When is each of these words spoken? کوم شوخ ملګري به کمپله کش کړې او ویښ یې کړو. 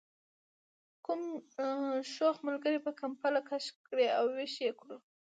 کوم 1.05 1.21
شوخ 2.13 2.35
ملګري 2.47 2.79
به 2.85 2.91
کمپله 3.01 3.41
کش 3.49 3.65
کړې 3.87 4.07
او 4.17 4.23
ویښ 4.35 4.55
یې 4.65 4.71
کړو. 4.79 4.97